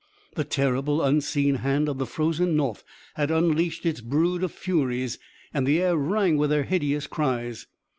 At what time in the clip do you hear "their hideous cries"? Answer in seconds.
6.49-7.67